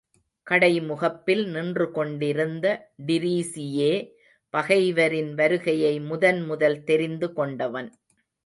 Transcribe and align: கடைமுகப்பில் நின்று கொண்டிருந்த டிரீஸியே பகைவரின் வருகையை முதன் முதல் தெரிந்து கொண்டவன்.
கடைமுகப்பில் 0.47 1.43
நின்று 1.47 1.91
கொண்டிருந்த 1.91 2.65
டிரீஸியே 3.05 3.93
பகைவரின் 4.53 5.31
வருகையை 5.33 5.99
முதன் 6.01 6.41
முதல் 6.41 6.83
தெரிந்து 6.83 7.33
கொண்டவன். 7.33 7.91